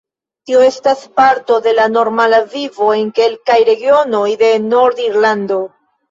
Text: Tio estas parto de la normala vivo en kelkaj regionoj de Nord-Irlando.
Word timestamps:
Tio 0.49 0.61
estas 0.67 1.01
parto 1.17 1.57
de 1.65 1.73
la 1.79 1.83
normala 1.91 2.39
vivo 2.53 2.87
en 3.01 3.11
kelkaj 3.19 3.57
regionoj 3.67 4.23
de 4.39 4.49
Nord-Irlando. 4.71 5.59